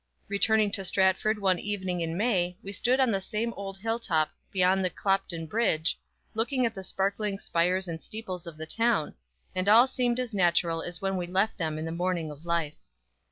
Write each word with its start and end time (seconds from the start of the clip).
Returning 0.29 0.71
to 0.71 0.83
Stratford 0.83 1.37
one 1.37 1.59
evening 1.59 2.01
in 2.01 2.17
May 2.17 2.57
we 2.63 2.71
stood 2.71 2.99
on 2.99 3.11
the 3.11 3.21
same 3.21 3.53
old 3.53 3.77
hill 3.77 3.99
top 3.99 4.31
beyond 4.51 4.83
the 4.83 4.89
Clopton 4.89 5.45
Bridge, 5.45 5.95
looking 6.33 6.65
at 6.65 6.73
the 6.73 6.81
sparkling 6.81 7.37
spires 7.37 7.87
and 7.87 8.01
steeples 8.01 8.47
of 8.47 8.57
the 8.57 8.65
town; 8.65 9.13
and 9.53 9.69
all 9.69 9.85
seemed 9.85 10.19
as 10.19 10.33
natural 10.33 10.81
as 10.81 11.03
when 11.03 11.17
we 11.17 11.27
left 11.27 11.59
them 11.59 11.77
in 11.77 11.85
the 11.85 11.91
morning 11.91 12.31
of 12.31 12.47
life. 12.47 12.77